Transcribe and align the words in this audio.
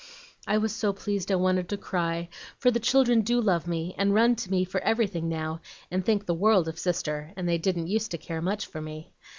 "I 0.47 0.57
was 0.57 0.73
SO 0.75 0.93
pleased 0.93 1.31
I 1.31 1.35
wanted 1.35 1.69
to 1.69 1.77
cry, 1.77 2.27
for 2.57 2.71
the 2.71 2.79
children 2.79 3.21
DO 3.21 3.39
love 3.39 3.67
me, 3.67 3.93
and 3.99 4.15
run 4.15 4.35
to 4.37 4.49
me 4.49 4.65
for 4.65 4.81
everything 4.81 5.29
now, 5.29 5.61
and 5.91 6.03
think 6.03 6.25
the 6.25 6.33
world 6.33 6.67
of 6.67 6.79
Sister, 6.79 7.31
and 7.37 7.47
they 7.47 7.59
didn't 7.59 7.85
use 7.85 8.07
to 8.07 8.17
care 8.17 8.41
much 8.41 8.65
for 8.65 8.81
me. 8.81 9.13